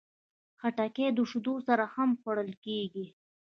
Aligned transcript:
خټکی 0.59 1.07
د 1.15 1.19
شیدو 1.29 1.55
سره 1.67 1.83
هم 1.93 2.09
خوړل 2.19 2.51
کېږي. 2.65 3.05